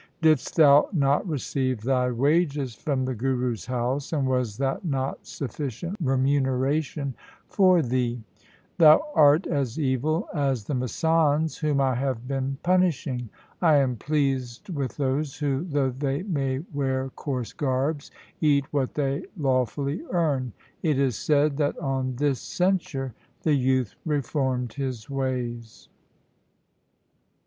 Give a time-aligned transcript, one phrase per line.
[0.19, 5.95] Didst thou not receive thy wages from the Guru's house, and was that not sufficient
[6.01, 7.13] remuneration
[7.49, 8.23] for thee?
[8.79, 13.29] Thou art as evil as the masands whom I have been punishing.
[13.61, 18.09] I am pleased with those who, though they may wear coarse garbs,
[18.39, 23.13] eat what they lawfully earn.' It is said that on this censure
[23.43, 25.89] the youth reformed his ways.